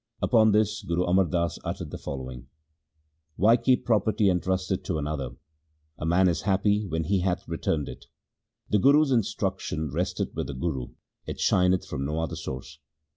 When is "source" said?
12.35-12.79